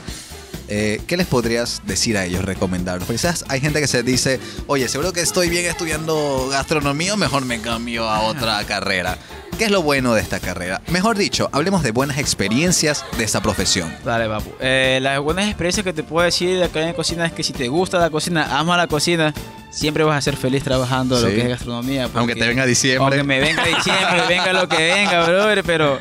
[0.67, 2.99] Eh, ¿qué les podrías decir a ellos, recomendar?
[2.99, 7.45] Porque quizás hay gente que se dice, oye, seguro que estoy bien estudiando gastronomía, mejor
[7.45, 9.17] me cambio a otra carrera.
[9.57, 10.81] ¿Qué es lo bueno de esta carrera?
[10.87, 13.89] Mejor dicho, hablemos de buenas experiencias de esta profesión.
[14.03, 14.51] Dale, papu.
[14.59, 17.41] Eh, las buenas experiencias que te puedo decir de acá en la cocina es que
[17.41, 19.33] si te gusta la cocina, ama la cocina,
[19.71, 21.35] siempre vas a ser feliz trabajando lo Sí.
[21.35, 22.03] que es gastronomía.
[22.03, 23.01] Aunque porque- te venga diciembre.
[23.05, 25.99] Aunque me venga diciembre, venga lo que venga, brother, pero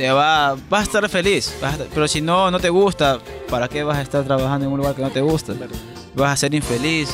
[0.00, 1.52] te va, vas a estar feliz.
[1.60, 3.18] vas a estar- pero si no, no te gusta,
[3.50, 5.52] ¿para qué vas a estar trabajando en un lugar que no te gusta?
[6.14, 7.10] Vas a ser infeliz,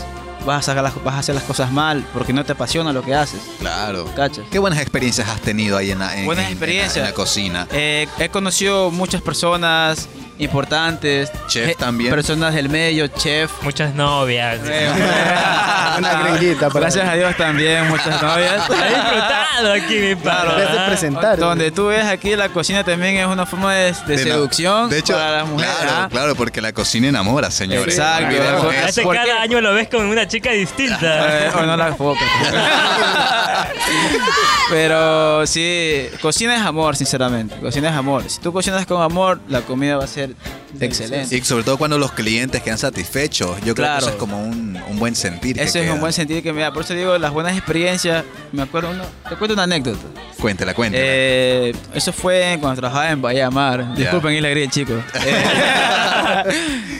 [0.47, 3.03] vas a, sacar las- vas a hacer las cosas mal porque no te apasiona lo
[3.03, 3.41] que haces.
[3.59, 4.05] Claro.
[4.15, 4.45] ¿Cachas?
[4.53, 7.05] ¿Qué buenas experiencias has tenido ahí en la, en- Buenas en- en la- experiencias.
[7.09, 7.67] la cocina?
[7.73, 12.11] Eh, he conocido muchas personas importantes, Chef eh, también.
[12.11, 13.51] personas del medio, chef.
[13.63, 14.61] Muchas novias.
[15.99, 18.63] Una gringuita para- Gracias a Dios también, muchas novias.
[18.71, 20.57] He disfrutado aquí, mi Claro.
[20.57, 21.39] vez de presentar.
[21.39, 24.91] Donde tú ves aquí la cocina también es una forma de, de De la- seducción
[24.91, 25.75] de hecho, para las mujeres.
[25.81, 26.09] Claro, ¿ah?
[26.11, 27.97] claro, porque la cocina enamora, señores.
[27.97, 28.37] Exacto.
[28.37, 28.71] Eso.
[28.87, 29.33] Hace ¿Por cada qué?
[29.33, 31.47] año lo ves con una chica distinta.
[31.47, 32.23] Eh, o no las focas.
[34.69, 37.55] Pero sí, cocina es amor, sinceramente.
[37.57, 38.25] Cocina es amor.
[38.29, 40.26] Si tú cocinas con amor, la comida va a ser
[40.81, 41.37] excelente.
[41.37, 43.61] Y sobre todo cuando los clientes quedan satisfechos.
[43.65, 45.57] Yo creo que eso es como un, un buen sentir.
[45.57, 46.73] que Ese es un buen sentido que me da.
[46.73, 48.25] Por eso digo, las buenas experiencias.
[48.53, 50.07] Me acuerdo, uno, te cuento una anécdota.
[50.41, 51.05] Cuéntela, cuéntela.
[51.07, 53.95] Eh, eso fue cuando trabajaba en Bahía Mar.
[53.95, 55.03] Disculpen Gris, chicos.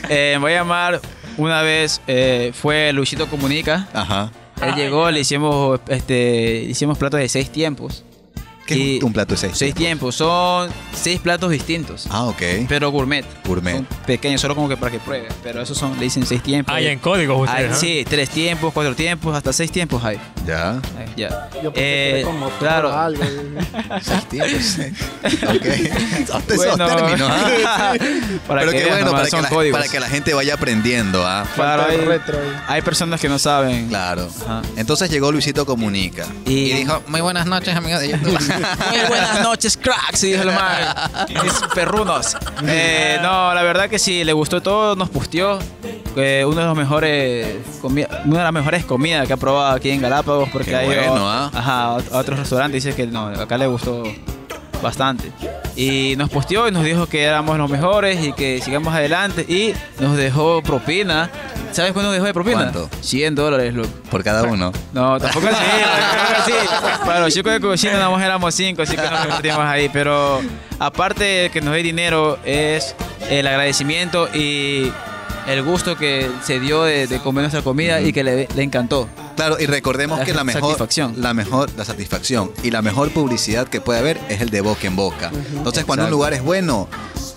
[0.09, 0.99] Eh, en Bahía Mar,
[1.37, 3.87] una vez eh, fue Luisito Comunica.
[3.93, 4.31] Ajá.
[4.61, 8.03] Él llegó, le hicimos, este, hicimos platos de seis tiempos.
[8.67, 9.53] ¿Qué es un plato de seis?
[9.55, 12.05] Seis tiempos, son seis platos distintos.
[12.09, 12.41] Ah, ok.
[12.67, 13.25] Pero gourmet.
[13.45, 13.75] Gourmet.
[13.77, 15.27] Son pequeños, solo como que para que prueben.
[15.43, 16.73] Pero esos son, le dicen seis tiempos.
[16.75, 17.77] Hay en códigos Hay- ustedes, ¿no?
[17.77, 20.19] Sí, tres tiempos, cuatro tiempos, hasta seis tiempos hay.
[20.45, 20.79] Ya.
[21.15, 21.49] Ya.
[21.63, 22.95] Yo pensé Eh, como claro.
[22.95, 23.23] algo.
[24.01, 24.77] Seis tiempos.
[25.43, 26.27] ok.
[26.27, 27.29] Son Bueno, términos.
[27.31, 27.93] ¿ah?
[28.47, 31.25] para Pero que qué bueno, para que, la, para que la gente vaya aprendiendo.
[31.25, 31.45] ¿ah?
[31.55, 32.55] Claro, hay, retro ahí.
[32.67, 33.87] hay personas que no saben.
[33.87, 34.29] Claro.
[34.45, 34.61] Ajá.
[34.75, 36.25] Entonces llegó Luisito Comunica.
[36.45, 38.37] Y- Y, dijo, muy buenas noches, amigos de YouTube.
[38.89, 40.95] Muy buenas noches, cracks, y dijo el man.
[41.73, 42.35] Perrunos.
[42.65, 45.59] Eh, no, la verdad que sí, le gustó todo, nos pusteó.
[46.15, 50.01] Eh, uno de los mejores una de las mejores comidas que ha probado aquí en
[50.01, 53.67] Galápagos porque Qué ha ido bueno, ajá, a otros restaurantes dice que no, acá le
[53.67, 54.03] gustó
[54.81, 55.31] bastante.
[55.75, 59.73] Y nos posteó y nos dijo que éramos los mejores y que sigamos adelante y
[59.99, 61.29] nos dejó propina.
[61.71, 62.57] ¿Sabes cuánto dejó de propina?
[62.71, 62.89] ¿Cuánto?
[63.01, 63.89] 100 dólares, loco.
[64.09, 64.71] Por cada uno.
[64.93, 67.05] No, tampoco así, tampoco así.
[67.05, 69.89] Para los chicos de cocina nada más éramos cinco, así que nos repartimos ahí.
[69.89, 70.41] Pero
[70.79, 72.95] aparte de que nos dé dinero, es
[73.29, 74.91] el agradecimiento y
[75.47, 79.07] el gusto que se dio de, de comer nuestra comida y que le, le encantó.
[79.35, 81.13] Claro, y recordemos La que la mejor, satisfacción.
[81.21, 84.87] la mejor, la satisfacción y la mejor publicidad que puede haber es el de boca
[84.87, 85.31] en boca.
[85.53, 86.09] Entonces, cuando un Exacto.
[86.09, 86.89] lugar es bueno,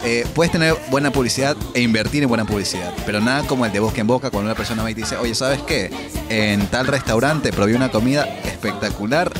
[0.02, 3.80] eh, puedes tener buena publicidad e invertir en buena publicidad, pero nada como el de
[3.80, 5.90] boca en boca cuando una persona va y dice, oye, ¿sabes qué?
[6.28, 9.32] En tal restaurante probé una comida espectacular.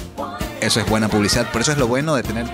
[0.60, 1.50] Eso es buena publicidad.
[1.50, 2.46] Por eso es lo bueno de tener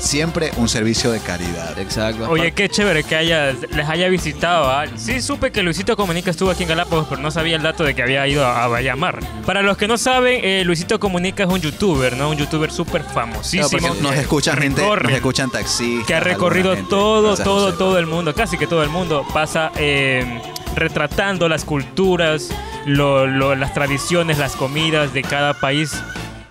[0.00, 1.78] siempre un servicio de calidad.
[1.78, 2.28] Exacto.
[2.30, 4.70] Oye, qué chévere que haya, les haya visitado.
[4.70, 4.86] ¿ah?
[4.96, 7.94] Sí, supe que Luisito Comunica estuvo aquí en Galápagos, pero no sabía el dato de
[7.94, 9.20] que había ido a, a Bayamar.
[9.46, 12.30] Para los que no saben, eh, Luisito Comunica es un youtuber, ¿no?
[12.30, 13.68] Un youtuber súper famosísimo.
[13.70, 16.06] porque nos que escuchan gente, nos escuchan taxistas.
[16.06, 16.88] Que ha recorrido gente.
[16.90, 17.78] todo, todo, José.
[17.78, 20.40] todo el mundo, casi que todo el mundo pasa eh,
[20.76, 22.48] retratando las culturas,
[22.86, 25.92] lo- lo- las tradiciones, las comidas de cada país.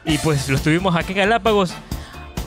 [0.06, 1.74] Y pues lo estuvimos aquí en Galápagos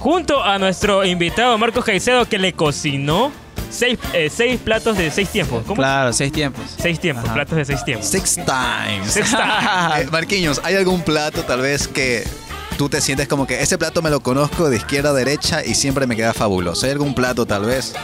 [0.03, 3.31] junto a nuestro invitado Marcos Caicedo que le cocinó
[3.71, 5.63] seis, eh, seis platos de seis tiempos.
[5.65, 5.77] ¿Cómo?
[5.77, 6.65] Claro, seis tiempos.
[6.77, 7.35] Seis tiempos, Ajá.
[7.35, 8.07] platos de seis tiempos.
[8.09, 9.13] Six times.
[9.13, 10.07] Six times.
[10.07, 12.25] Eh, Marquinhos, ¿hay algún plato tal vez que
[12.77, 15.75] tú te sientes como que ese plato me lo conozco de izquierda a derecha y
[15.77, 16.85] siempre me queda fabuloso?
[16.87, 17.95] ¿Hay algún plato tal vez?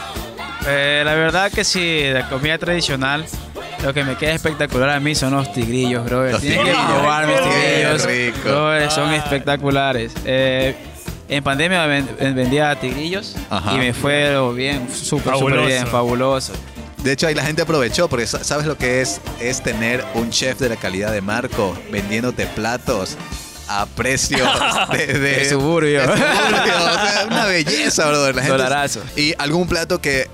[0.67, 3.25] Eh, la verdad que sí, la comida tradicional,
[3.83, 6.29] lo que me queda espectacular a mí son los tigrillos, bro.
[6.31, 6.77] Los que tigrillos.
[6.85, 8.05] probar mis Qué tigrillos.
[8.05, 8.49] rico.
[8.49, 10.13] brother, son espectaculares.
[10.25, 10.75] Eh,
[11.29, 13.75] en pandemia ven- ven- vendía tigrillos Ajá.
[13.75, 16.53] y me fue bien, súper, súper bien, fabuloso.
[17.03, 20.29] De hecho, ahí la gente aprovechó porque sa- sabes lo que es, es tener un
[20.31, 23.15] chef de la calidad de Marco vendiéndote platos
[23.69, 24.49] a precios
[24.91, 26.01] de, de, De suburbio.
[26.01, 26.75] de suburbio.
[26.75, 28.35] O sea, una belleza, brother.
[28.35, 29.01] La gente- Dolarazo.
[29.15, 30.27] y algún plato que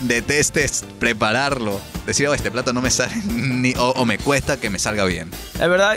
[0.00, 1.80] detestes prepararlo.
[2.06, 5.04] Decir, oh, este plato no me sale ni, o, o me cuesta que me salga
[5.04, 5.30] bien.
[5.58, 5.96] La verdad,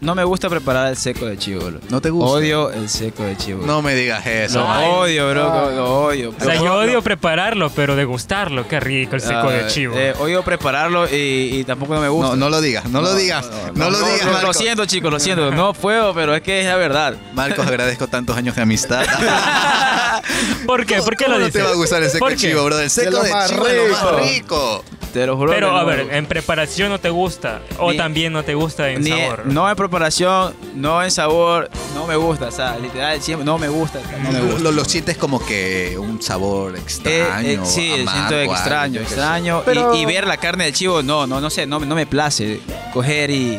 [0.00, 1.78] no me gusta preparar el seco de chivo, bro.
[1.88, 2.30] ¿No te gusta?
[2.32, 3.64] Odio el seco de chivo.
[3.66, 4.58] No me digas eso.
[4.60, 4.88] Lo Ay.
[4.90, 6.34] odio, bro, lo odio.
[6.38, 9.94] O sea, yo odio prepararlo, pero degustarlo, qué rico el seco de Ah, chivo.
[9.96, 12.30] eh, odio prepararlo y, y tampoco no me gusta.
[12.30, 15.50] No, no lo digas, no, lo digas, no, lo digas, Lo, siento, chicos, lo siento.
[15.50, 17.16] No puedo, pero es que es la verdad.
[17.34, 19.04] Marcos, agradezco tantos años de amistad.
[20.66, 21.00] ¿Por qué?
[21.02, 21.62] ¿Por qué ¿Cómo lo no dices?
[21.62, 22.48] te va a gustar el seco ¿Por de qué?
[22.48, 22.78] chivo, bro?
[22.78, 24.20] El seco de chivo es lo más rico.
[24.20, 24.84] rico.
[25.12, 25.50] Te lo juro.
[25.52, 25.86] Pero a no.
[25.86, 29.46] ver, en preparación no te gusta o Ni- también no te gusta en Ni- sabor.
[29.46, 32.48] no preparación, no en sabor, no me gusta.
[32.48, 34.00] O sea, literal, siempre no me gusta.
[34.22, 34.60] No me Lo, gusta.
[34.62, 37.48] lo- lo sientes como que un sabor Eh, extraño.
[37.48, 39.62] eh, sí, amargo, siento extraño, extraño.
[39.64, 42.06] Pero- Y, y ver la carne del chivo, no, no, no sé, no, no me
[42.06, 42.60] place
[42.92, 43.58] coger y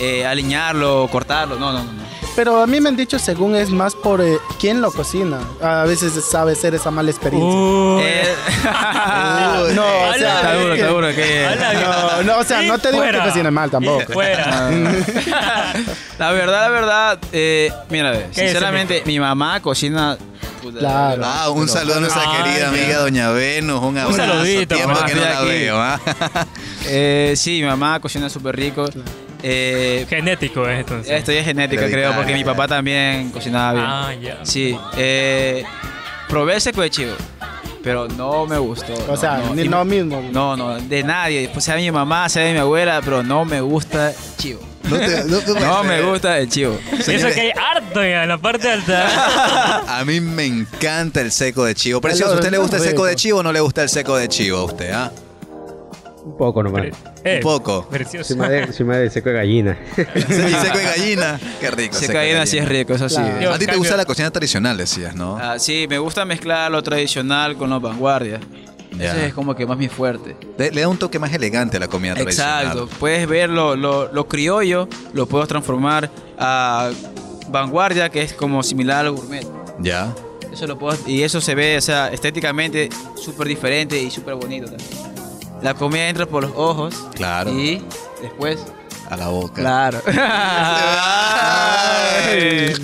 [0.00, 2.05] eh, alinearlo, cortarlo, no, no, no.
[2.36, 5.38] Pero a mí me han dicho según es más por eh, quién lo cocina.
[5.62, 7.58] A veces sabe ser esa mala experiencia.
[8.06, 8.34] Eh,
[9.74, 11.48] no, o sea, está duro, está duro que...
[11.82, 13.22] No, no, o sea, no te digo Fuera.
[13.22, 14.12] que cocine mal tampoco.
[14.12, 14.70] Fuera.
[16.18, 20.16] La verdad, la verdad, eh, mira, ¿Qué sinceramente, mi mamá cocina...
[20.78, 21.22] Claro.
[21.24, 22.68] Ah, un saludo a nuestra Ah, querida ya.
[22.68, 23.80] amiga Doña Venus.
[23.82, 24.16] Un abrazo.
[24.18, 25.78] saludito, Tiempo mamá, que no la veo.
[25.78, 26.00] ¿ah?
[26.86, 28.84] Eh, sí, mi mamá cocina súper rico.
[29.42, 31.12] Eh, Genético es entonces.
[31.12, 33.84] esto ya es genética, creo, porque mi papá también cocinaba bien.
[33.86, 34.44] Ah, ya.
[34.44, 35.64] Sí, eh,
[36.28, 37.12] probé el seco de chivo,
[37.82, 38.94] pero no me gustó.
[38.94, 40.22] O no, sea, no, ni no mismo.
[40.32, 41.48] No, no, de nadie.
[41.52, 44.60] Pues sea mi mamá, sea de mi abuela, pero no me gusta el chivo.
[44.84, 46.78] No, te- no te No puedes me gusta el chivo.
[46.92, 49.98] Eso que hay harto ya, en la parte alta.
[49.98, 52.00] A mí me encanta el seco de chivo.
[52.00, 53.88] Precioso, Pero ¿a usted le gusta el seco de chivo o no le gusta el
[53.88, 54.90] seco de chivo a usted?
[54.92, 55.10] ah?
[56.24, 56.86] Un poco nomás.
[57.26, 57.88] Eh, Un poco.
[57.88, 58.32] Precioso.
[58.32, 59.78] Encima de, encima de seco de gallina.
[59.96, 61.40] Y seco de gallina.
[61.60, 61.94] Qué rico.
[61.94, 63.16] Se seco de caída sí es rico, eso sí.
[63.16, 63.40] Claro.
[63.40, 65.36] Yo- A ti te cambio- gusta la cocina tradicional, decías, ¿no?
[65.36, 68.40] Ah, sí, me gusta mezclar lo tradicional con lo vanguardia.
[68.96, 69.12] Ya.
[69.14, 70.36] Eso es como que más mi fuerte.
[70.56, 72.62] Le, le da un toque más elegante a la comida tradicional.
[72.62, 72.88] Exacto.
[72.98, 76.08] Puedes ver lo, lo, lo criollo, lo puedo transformar
[76.38, 76.90] a
[77.48, 79.46] vanguardia, que es como similar al gourmet.
[79.80, 80.14] Ya.
[80.52, 82.88] Eso lo puedo, y eso se ve, o sea, estéticamente
[83.22, 84.88] súper diferente y súper bonito también.
[85.66, 86.94] La comida entra por los ojos.
[87.16, 87.50] Claro.
[87.50, 87.82] Y
[88.22, 88.60] después,
[89.10, 89.60] A la boca.
[89.62, 90.00] claro.
[91.26, 92.38] Ay.
[92.38, 92.80] Es,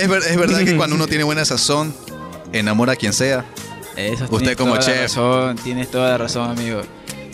[0.00, 1.94] es verdad que cuando uno tiene buena sazón,
[2.54, 3.44] enamora a quien sea.
[3.96, 5.02] Eso Usted tienes como toda la chef.
[5.02, 6.80] razón, tienes toda la razón, amigo.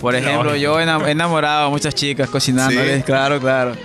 [0.00, 3.02] Por ejemplo, yo he enam- he enamorado a muchas chicas cocinándoles, Sí.
[3.04, 3.76] claro, claro.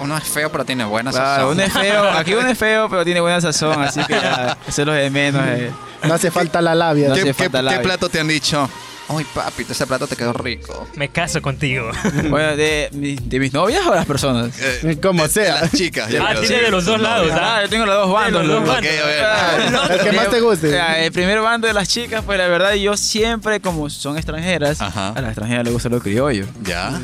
[0.00, 3.04] Uno es feo, pero tiene buena Claro, uno es feo, aquí uno es feo, pero
[3.04, 5.40] tiene buena sazón, así que ya, eso es lo de menos.
[5.46, 5.70] eh.
[6.02, 7.10] No hace falta la labia.
[7.10, 7.82] No ¿Qué, hace qué- falta qué labio.
[7.82, 8.68] plato te han dicho?
[9.16, 10.86] Ay, papi, ese plato te quedó rico.
[10.96, 11.90] Me caso contigo.
[12.30, 14.52] Bueno, de, mi- de mis novias o las personas.
[14.60, 15.54] Eh, Como de- sea.
[15.56, 16.08] de las chicas.
[16.20, 16.54] Ah, tiene sí.
[16.54, 17.56] de los dos lados, ¿ah?
[17.58, 18.46] Ah, yo tengo los dos bandos.
[18.46, 18.76] Los dos.
[19.22, 20.68] Ah, El que más te guste.
[20.68, 24.16] O sea, el primer bando de las chicas, pues la verdad, yo siempre, como son
[24.16, 25.08] extranjeras, Ajá.
[25.10, 26.46] a las extranjeras les gusta lo criollo.
[26.62, 26.98] Ya.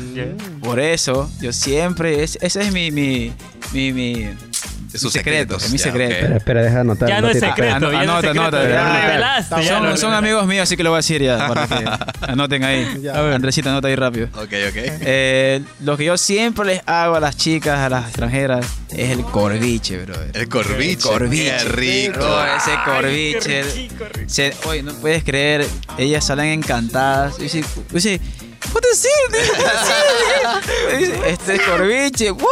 [0.63, 3.31] Por eso, yo siempre, es- ese es mi, mi,
[3.73, 4.29] mi, mi,
[4.93, 6.13] Es sus mi secreto, secretos, es mi secreto.
[6.15, 7.09] Espera, espera, deja de anotar.
[7.09, 8.41] Ya no es secreto, ya no es anota, secreto.
[8.41, 8.83] anota, ya ya.
[8.83, 9.55] lo revelaste.
[9.63, 11.85] ya Son, lo son amigos míos, así que lo voy a decir ya, para que
[12.31, 12.99] anoten ahí.
[13.01, 13.13] Ya.
[13.35, 14.27] Andresita, anota ahí rápido.
[14.33, 14.75] Ok, ok.
[14.75, 19.21] Eh, lo que yo siempre les hago a las chicas, a las extranjeras, es el
[19.23, 20.15] corviche, bro.
[20.33, 21.07] El corviche.
[21.07, 21.51] corviche.
[21.57, 22.19] Qué rico.
[22.25, 23.39] Oh, ese Ay, corviche.
[23.41, 24.29] qué rico, rico.
[24.29, 25.67] Se- oye, no puedes creer,
[25.99, 27.37] ellas salen encantadas.
[27.39, 28.19] Y dice, dice,
[28.73, 29.31] what is it?
[29.31, 31.15] What is it?
[31.25, 32.31] Este es corviche.
[32.31, 32.47] Wow,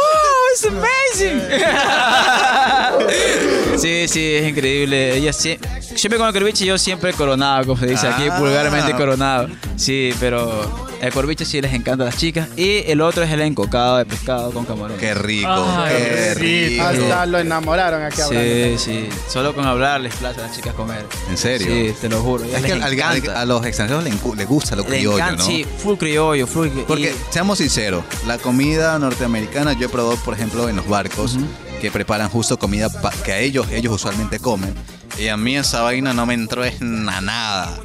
[0.52, 1.40] it's amazing.
[3.78, 5.16] sí, sí, es increíble.
[5.16, 5.58] Ella sie-
[5.96, 8.38] siempre con el corviche yo siempre coronado, como se dice aquí, Ah.
[8.38, 9.48] vulgarmente coronado.
[9.76, 12.48] Sí, pero el corviche sí les encanta a las chicas.
[12.56, 14.98] Y el otro es el encocado de pescado con camarones.
[14.98, 15.48] Qué rico.
[15.48, 16.68] Ay, qué sí.
[16.70, 16.82] rico.
[16.84, 18.50] Hasta lo enamoraron aquí hablando.
[18.50, 19.08] Sí, sí.
[19.28, 21.04] Solo con hablar les place a las chicas comer.
[21.30, 21.66] ¿En serio?
[21.68, 22.44] Sí, te lo juro.
[22.44, 25.44] Es les que al- a los extranjeros les, gusta lo criollo, ¿no?
[25.44, 30.68] Sí, full criollo, Porque, y- seamos sinceros, la comida norteamericana yo he probado, por ejemplo,
[30.68, 31.36] en los barcos
[31.80, 32.88] que preparan justo comida
[33.24, 34.74] que a ellos, ellos usualmente comen.
[35.18, 37.76] Y a mí esa vaina no me entró es na- nada.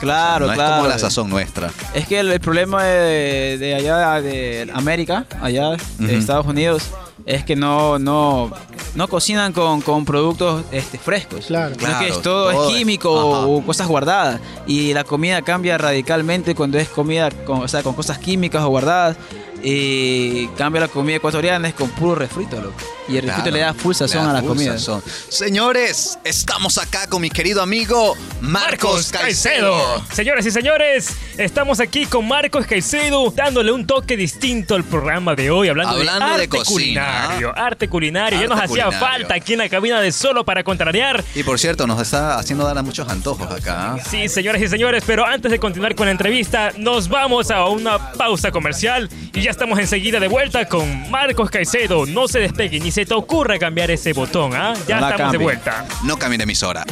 [0.00, 0.70] claro, no claro.
[0.74, 1.70] es como la sazón nuestra.
[1.94, 6.16] Es que el, el problema de, de allá de América, allá de.
[6.16, 6.84] Estados Unidos,
[7.26, 8.52] es que no, no,
[8.94, 11.46] no cocinan con, con productos este, frescos.
[11.46, 11.72] Claro.
[11.76, 14.40] Que Claro, es todo, todo es químico o cosas guardadas.
[14.66, 18.68] Y la comida cambia radicalmente cuando es comida con, o sea, con cosas químicas o
[18.68, 19.16] guardadas.
[19.62, 22.76] Y cambia la comida ecuatoriana es con puro refrito, loco.
[23.08, 24.72] Y el refrito Claro, le da full sazón le da a la comida.
[24.78, 25.02] sazón.
[25.28, 30.02] Señores, estamos acá con mi querido amigo Marcos Caicedo.
[30.12, 35.50] Señoras y señores, estamos aquí con Marcos Caicedo dándole un toque distinto al programa de
[35.50, 36.66] hoy, hablando, Hablando de de arte cocina.
[36.72, 37.52] culinario.
[37.56, 41.22] Arte culinario, ya Arte nos hacía falta aquí en la cabina de Solo para Contrariar.
[41.34, 43.96] Y por cierto, nos está haciendo dar a muchos antojos acá.
[44.10, 48.12] Sí, señoras y señores, pero antes de continuar con la entrevista, nos vamos a una
[48.12, 52.04] pausa comercial y ya estamos enseguida de vuelta con Marcos Caicedo.
[52.06, 54.72] No se despegue ni se te ocurra cambiar ese botón, ¿ah?
[54.88, 55.84] Ya estamos de vuelta.
[56.04, 56.82] No cambien de emisora.